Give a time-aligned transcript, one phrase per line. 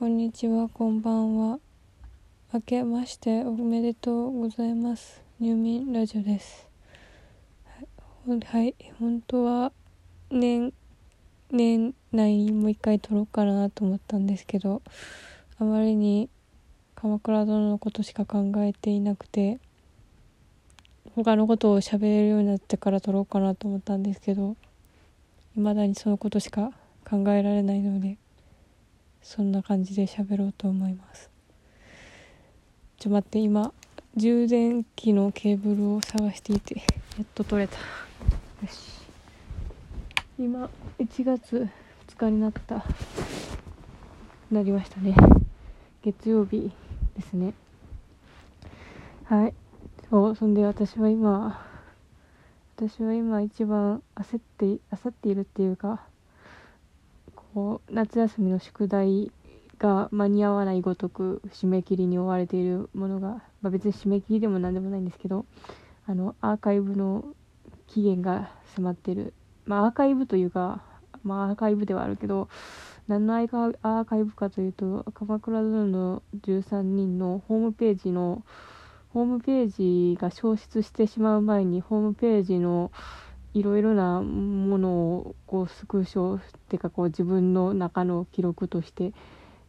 [0.00, 1.58] こんにちは、こんばんは。
[2.54, 5.20] 明けましておめでとうございます。
[5.38, 6.66] 入眠ラジオです。
[8.26, 9.72] はい、はい、本当は
[10.30, 10.72] 年、
[11.50, 14.80] 年内にもう一回撮ろうかなと思ったんですけど、
[15.58, 16.30] あまりに
[16.94, 19.58] 鎌倉殿のことしか考えていなくて、
[21.14, 24.56] 他のことを喋れるようになってから撮ろうかなと思ったんですけど、
[25.56, 26.72] 未だにそのことしか
[27.04, 28.16] 考えられないので、
[29.22, 31.30] そんな感じで喋ろうと思います。
[32.98, 33.72] ちょ待って今
[34.16, 36.82] 充電器のケーブルを探していてや
[37.22, 37.76] っと取れた。
[37.76, 37.82] よ
[38.68, 39.00] し。
[40.38, 41.68] 今1月
[42.08, 42.84] 2日になった。
[44.50, 45.14] なりましたね。
[46.02, 46.72] 月曜日
[47.16, 47.54] ですね。
[49.24, 49.54] はい。
[50.10, 51.64] そうそんで私は今
[52.76, 56.00] 私は今一番焦って焦っているっていうか
[57.54, 59.32] う夏休みの宿題
[59.78, 65.46] が間に合わないごとく締め切りに追われているものが、まあ、別に締め切りでも何でもないんですけど
[66.06, 67.24] あのアーカイブの
[67.86, 69.34] 期限が迫ってる。
[69.64, 70.82] まあアーカイブというか
[71.22, 72.48] まあアーカイブではあるけど
[73.08, 78.44] 何のアーカイブかというと「鎌倉殿の13人」のホームページの
[79.12, 82.92] ホームページが消失してしまう前にホームページの
[83.54, 89.12] いろいろなものをこうスクショっていうかこう自分の中の記録として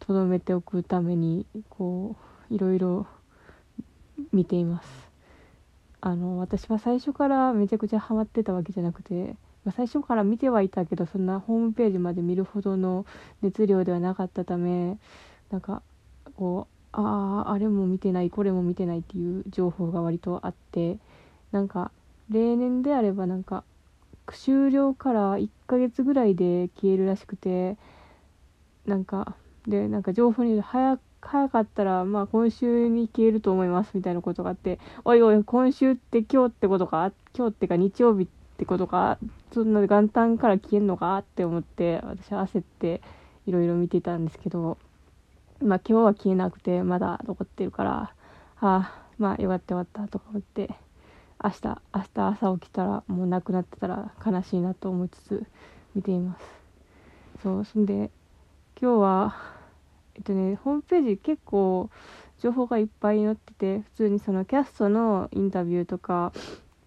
[0.00, 2.16] 留めておくためにこ
[2.50, 3.06] ういろいろ
[4.32, 5.08] 見ています。
[6.00, 9.34] あの私は最初からめちゃくちゃハマってたわけじゃなくて、
[9.72, 13.04] 最初から見てはいたけどそんなホームページまで見るほどの
[13.42, 14.96] 熱量ではなかったため
[15.50, 15.82] なんか
[16.36, 20.98] こうあああれも見てないこれも見てないっていう情報が割とあって
[21.52, 21.90] なんか
[22.30, 23.64] 例年であればなんか
[24.32, 27.76] 終了から1ヶ月ぐらいで消えるらしくて
[28.86, 39.18] なんかでなんか情報に早早かったらまあ今週に消えると思いますみたいなことがあっておいおい今週って今日ってことか今日ってか日曜日ってことか
[39.52, 43.00] そんな元旦から消えんのかって思って私は焦って
[43.46, 44.78] いろいろ見てたんですけど
[45.60, 48.12] まあ今日は消えなくてまだ残ってるからあ
[48.60, 50.87] あまあよかったよかったとか思って。
[51.42, 55.46] 明日明日朝起きたらもうなくなってたら悲しいなと思いつつ
[55.94, 56.44] 見ています。
[57.42, 58.10] そうそんで
[58.80, 59.36] 今日は
[60.16, 61.90] えっとねホームページ結構
[62.40, 66.32] 情報がいっぱい載ってて普通にそのキャストのインタビューとか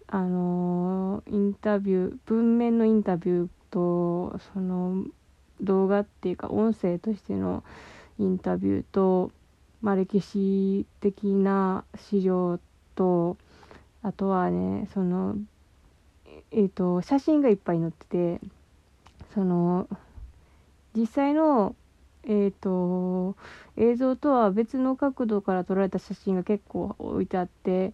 [0.06, 5.04] あのー、インタビュー文面のインタビューとその
[5.62, 7.64] 動画っていうか音声としての
[8.18, 9.30] インタビューと、
[9.80, 12.60] まあ、歴史的な資料
[12.94, 13.38] と
[14.02, 15.36] あとはねその
[16.50, 18.40] えっ、ー、と写真がいっぱい載ってて
[19.34, 19.88] その
[20.94, 21.74] 実際の
[22.24, 23.36] えーと、
[23.76, 27.92] 映像とは別の角度から撮られた写真が結構置いてあって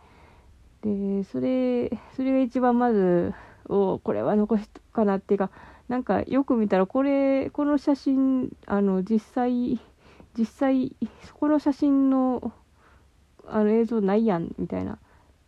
[0.82, 3.32] でそれそれが一番まず
[3.68, 5.50] おこれは残しとかなっていうか
[5.88, 9.80] なんかよく見たらこれこの写真あの実際
[10.36, 10.94] 実際
[11.40, 12.52] この写真の
[13.46, 14.98] あの映像ないやんみたいな。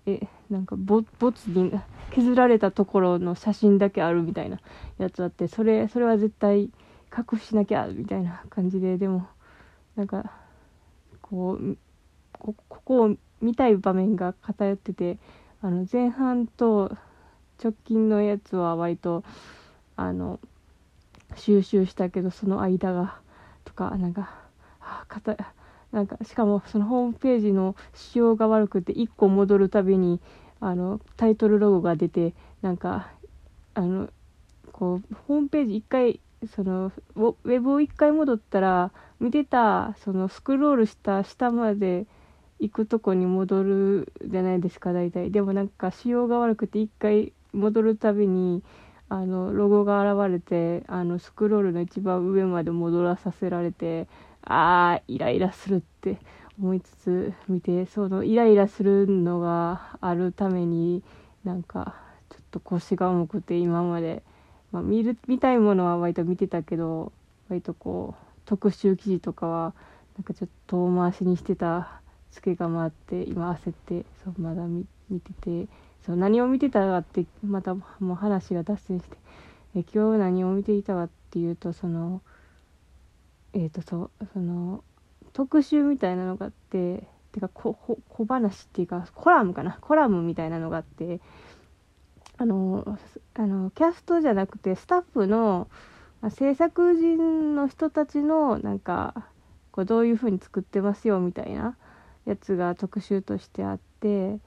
[0.06, 1.72] えなんかボボツに
[2.10, 4.58] 削られたところの写真だけあるみたいな
[4.98, 6.70] やつあってそれそれは絶対
[7.16, 9.28] 隠しなきゃみたいな感じででも
[9.96, 10.32] なんか
[11.20, 11.76] こう
[12.32, 15.18] ここを見たい場面が偏ってて
[15.62, 16.96] あの前半と
[17.62, 19.22] 直近のやつは割と
[19.96, 20.40] あの
[21.36, 23.18] 収集したけどその間が
[23.64, 24.22] とかなんか、
[24.78, 25.20] はあ、
[25.92, 30.20] なんかしかもそのホームページの仕様が悪くて1個戻るたびに
[30.60, 33.10] あのタイトルロゴが出てなんか
[33.74, 34.08] あの
[34.72, 36.20] こうホームページ1回
[36.54, 42.06] そのウェブを1回戻ったら見てたそのスクロールした下まで
[42.60, 45.30] 行くとこに戻るじゃないですか大体。
[45.30, 48.62] でもなんか仕様が悪くて1回戻るたびに
[49.08, 54.08] あのロゴが現れてあのスクロールの一番上まで戻らさせられて
[54.42, 56.18] あーイライラするって
[56.60, 61.02] 思いつつ見てそのイライラするのがあるために
[61.44, 61.94] なんか
[62.28, 64.22] ちょっと腰が重くて今まで。
[64.72, 67.12] まあ、見る見たいものは割と見てたけど
[67.48, 69.74] 割とこう特集記事とかは
[70.16, 72.00] なんかちょっと遠回しにしてた
[72.30, 74.84] ツケが回って今焦ってそうまだ見
[75.20, 75.68] てて
[76.06, 79.16] そう何を見てたかってまたもう話が脱線して
[79.76, 82.22] え今日何を見ていたかっていうとその
[83.52, 84.84] えっ、ー、とそうその
[85.32, 87.74] 特集みたいなのがあっててか小
[88.08, 89.78] 小話っていうかコラムかな？
[89.80, 91.20] コラムみたいなのがあって
[92.38, 92.98] あの
[93.34, 95.68] あのキャストじゃなくてスタッフの
[96.30, 99.28] 制作人の人たちのなんか
[99.72, 101.76] こうどういう風に作ってますよみたいな
[102.26, 104.38] やつが特集としてあって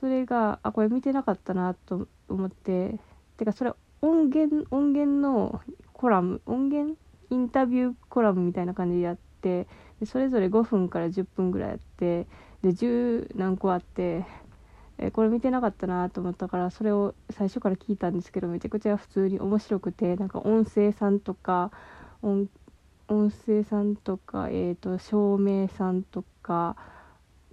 [0.00, 2.98] それがあこれ見てなかったなと思って
[3.38, 3.72] てかそれ
[4.02, 5.60] 音源音源の
[5.92, 6.96] コラム音源
[7.30, 9.66] インタビューコラムみたいな感じでやって
[10.00, 12.26] でそれぞれ5分から10分ぐらいやって
[12.62, 14.24] で10何個あって
[14.98, 21.70] えこれ見てなかったなと思ったからそれを最初から聞いたんですけどめちゃくちゃ普通に面白くてなんか音声さんとか
[22.22, 22.48] 音
[23.08, 26.76] 声さんとか、えーと、照明さんとか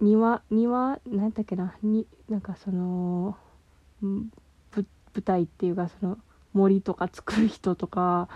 [0.00, 3.36] 庭庭何だっけなになんかその
[4.02, 6.18] 舞台っていうかその
[6.52, 8.28] 森とか作る人とか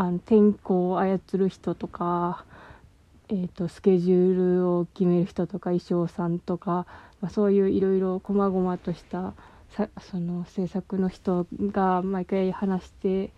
[0.00, 2.46] あの天候を操る人とか
[3.28, 6.86] えーと、スケジュールを決める人とか衣装さんとか、
[7.20, 9.34] まあ、そういういろいろ細々とした
[9.76, 13.30] さその制作の人が毎回話して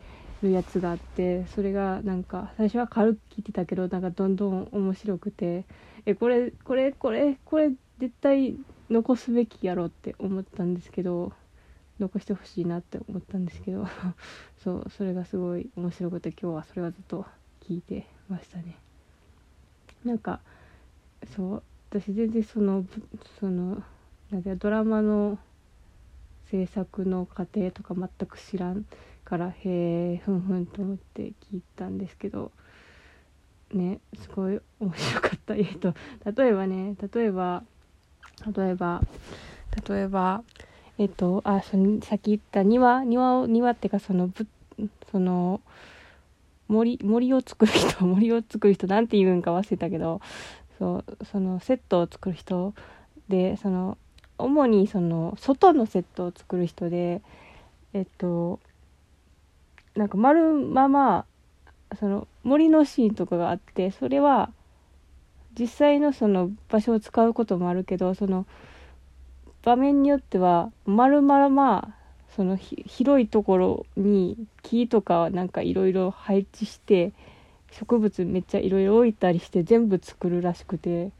[0.43, 5.65] るやつがあってそれがなんか最初は軽く聞いてたけどなんかどんどん面白くて
[6.06, 8.56] えこれこれこれこれ絶対
[8.88, 11.32] 残すべきやろって思ったんですけど
[12.02, 13.87] 残してほしいなって思ったんですけど
[14.62, 17.25] そうそれがすごい面白くて今日はそれはずっと
[17.60, 18.76] 聞いてましたね。
[20.04, 20.40] なんか
[21.37, 22.84] そう私全然その
[23.38, 23.82] その
[24.31, 25.38] なんてドラマの
[26.50, 28.84] 制作の過程とか全く知らん
[29.25, 32.50] からへえふんふんと思って聞いたんですけど
[33.72, 35.94] ねすごい面白かったえっと
[36.34, 37.62] 例えばね例えば
[38.56, 39.02] 例えば
[39.88, 40.43] 例えば
[40.99, 44.47] えっとあそのさっき言った庭庭を庭っていうかそのぶ
[45.11, 45.61] その
[46.69, 50.21] 森森を作る人 森を作る人なんて言うんか忘れたけど
[50.79, 52.75] そうそのセットを作る人
[53.29, 53.99] でその
[54.39, 57.23] 主にその外のセットを作る人で
[57.93, 58.61] えっと
[59.94, 61.27] なんか丸まま
[61.99, 64.50] その森のシーンとかがあってそれは
[65.59, 68.47] 実際のその場所を使うこともあるけどその
[69.62, 72.03] 場面によっては丸まるまあ
[72.35, 77.12] その広いところに木とかなんかいろいろ配置して
[77.73, 81.11] 植物めっちゃいろいろ置いたりして全部作るらしくて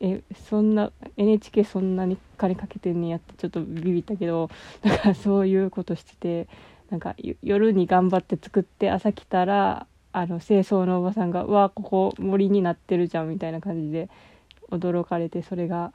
[0.00, 4.50] えそんな NHK そんなに金かけてんねやってちょっとビビったけど
[4.82, 6.48] だからそういうことしてて
[6.90, 14.10] なんか夜に頑張って作って朝来たらあの清掃のおばさんが「うわここ森になってるじゃん」みたいな感じで
[14.70, 15.92] 驚かれてそれが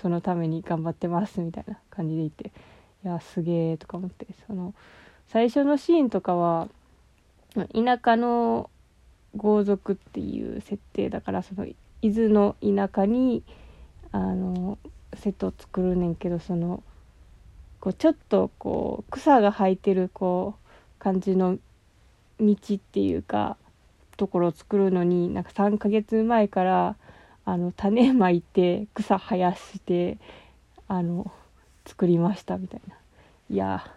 [0.00, 2.52] そのために頑張ってますみたいな感じでいて。
[3.04, 4.74] いやすげえとか思ってその
[5.28, 6.68] 最初のシーンとかは
[7.54, 8.70] 田舎の
[9.36, 11.66] 豪族っていう設定だからその
[12.02, 13.42] 伊豆の田舎に
[14.10, 14.78] あの
[15.14, 16.82] セットを作るねんけどその
[17.80, 21.58] こうちょっとこう草が生えてるこう感じの
[22.40, 23.56] 道っていうか
[24.16, 26.96] ところを作るのになんか3ヶ月前から
[27.48, 30.18] あの種まいて草生やして
[30.86, 31.32] あの
[31.86, 32.94] 作りましたみたいな。
[33.48, 33.90] いや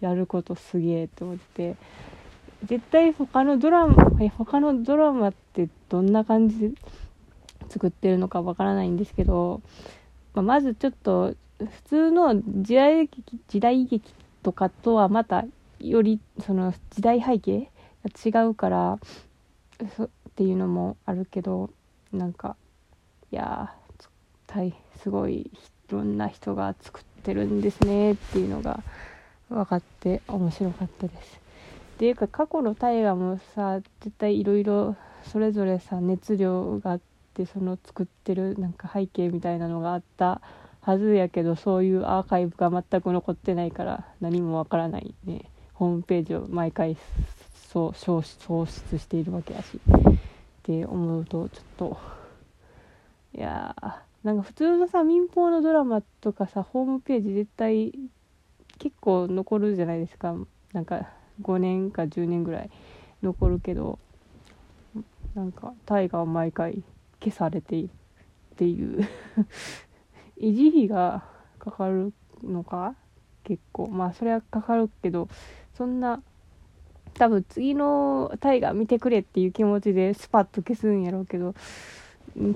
[0.00, 1.76] やることすげえと思って。
[2.66, 6.70] 絶対他のドラマ他のドラマってどんな感じで
[7.68, 9.62] 作ってるのかわからないんですけど、
[10.34, 14.12] まあ、まずちょっと普通の時代劇時代劇
[14.42, 15.44] とかとはまた
[15.78, 17.70] よりその時代背景
[18.04, 18.98] が違うから
[19.96, 21.70] そっていうのもあるけど
[22.12, 22.56] なんか
[23.30, 23.78] いやー
[25.08, 25.50] すごいい
[25.88, 28.82] ろんな人が作ってるんですねっていうのが
[29.48, 31.40] 分かって面白かったです。
[31.96, 37.00] っていうか過去の大河もさ絶対いろいろそれぞれさ熱量があっ
[37.34, 40.40] てその作ってるなんか背景みたいなのがあった
[40.80, 45.44] はずやけどそういうアーカイブが全く残ってないから何もわからないね
[45.74, 46.96] ホームページを毎回
[47.72, 50.18] そう創出しているわけやしっ
[50.62, 52.17] て思うとちょっと
[53.38, 53.76] いや
[54.24, 57.94] なんか普通のさ民放のドラマとかさホームページ絶対
[58.78, 60.34] 結構残るじゃないですか。
[60.72, 61.08] なんか
[61.40, 62.70] 5年か10年ぐらい
[63.22, 64.00] 残るけど
[65.36, 66.82] なんか大河は毎回
[67.22, 67.90] 消されている
[68.54, 69.08] っていう。
[70.38, 71.24] 維持費が
[71.60, 72.96] かかるのか？
[73.44, 73.86] 結構。
[73.86, 75.28] まあそれはかかるけど
[75.74, 76.20] そんな
[77.14, 81.54] 多分次の大河見てくれっていう気持ちでスパッと消すんやろうけど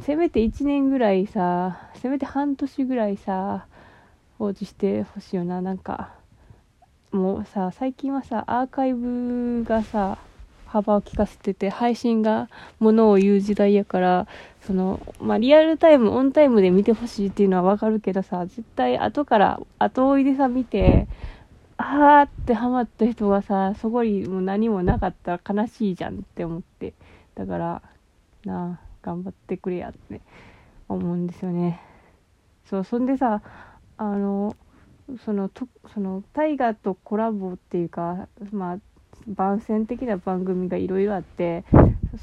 [0.03, 3.67] せめて1年ぐらいさせめて半年ぐらいさ
[4.39, 5.61] 放置してほしいよな。
[5.61, 6.13] なんか
[7.11, 10.19] もうさ最近はさアーカイブがさ
[10.67, 12.49] 幅を利かせてて配信が
[12.79, 14.27] ものを言う時代やから
[14.67, 21.09] そのまあリアルタイムオンタイムで見てほしいっていうのはわかるけどさ絶対後から後追いでさ見て
[21.77, 26.95] あーってハマった人がさそこにもう何もなかったら悲しいじゃんって思って。
[27.35, 27.83] だから
[28.45, 28.92] なあ。
[29.03, 30.21] 頑張ってくれやって
[30.89, 31.81] 思うんですよね。
[32.65, 33.43] そうそんでさ
[33.99, 34.57] あの
[35.25, 38.79] そのとその大河とコラボっていうかまあ
[39.27, 41.65] 番宣的な番組がいろいろあって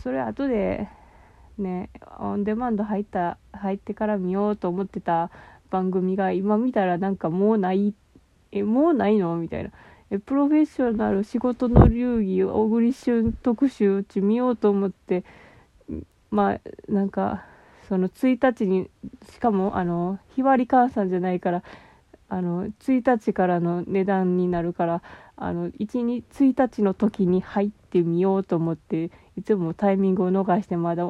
[0.02, 0.88] それ後で
[1.58, 5.30] ねオンデマンド入った入ってから見ようと思ってた
[5.70, 7.94] 番組が今見たらなんかもうない
[8.52, 9.36] えもうないの？
[9.36, 9.72] みたいな。
[10.12, 15.24] えプロフェッショナル仕事の流儀小栗旬特集うち見ようと思って
[16.32, 16.60] まあ
[16.92, 17.46] なんか
[17.88, 18.90] その1日に
[19.32, 21.64] しかもあの日割り換算じゃないから
[22.30, 25.02] あの1日からの値段になるから
[25.36, 31.06] あの 1, 日1日の時に入ってみようと思っていつもタイミングを逃してまだ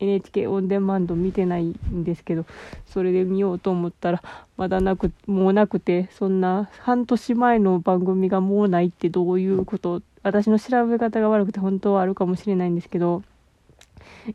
[0.00, 2.44] NHK オンデマンド見てないんですけど
[2.86, 4.22] それで見ようと思ったら
[4.56, 10.02] まだなくもうなくてそんな半年前の番組がもうないってどういうこと？
[10.22, 13.22] 私の調べ方が悪くて本当はあるかもしれないんですけど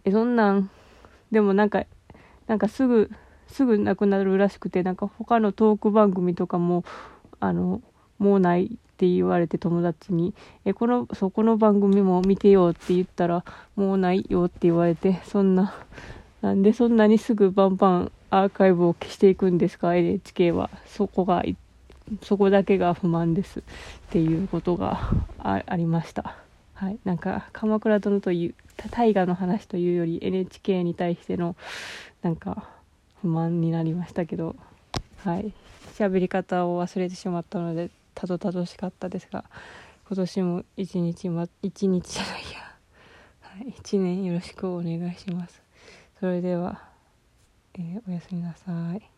[0.04, 0.70] えそんなん。
[1.32, 1.86] でもなんか
[2.48, 3.10] なんかすぐ
[3.48, 6.84] すぐなくなるらしくてなんか他のトーク番組とかも
[7.40, 7.82] あの
[8.20, 10.34] もうないって言われて友達に
[10.66, 13.44] 「えこのそこの番組も見てよ」って言ったら
[13.76, 15.74] 「もうないよ」って言われてそんな
[16.42, 20.70] なんでそんなにすぐバンバンアーカイブを消していくんですか？NHK は。
[20.86, 21.44] そこが
[22.22, 23.64] そこだけが不満ですっ
[24.10, 26.43] ていうことがありました。
[26.84, 27.00] はい。
[27.06, 28.56] なんか「鎌倉殿」という
[28.92, 31.56] 大河の話というより NHK に対しての
[32.22, 32.70] なんか
[33.22, 34.58] 不満になりましたけど
[35.24, 35.54] はい。
[35.94, 39.46] 喋り方を忘れてしまったのでたどたどしかったですが
[40.08, 42.76] 今年も一日ま一日じゃないや、
[43.42, 45.62] はい、一年よろしくお願いします。
[46.20, 46.84] それでは、
[47.76, 49.13] えー、おやすみなさい。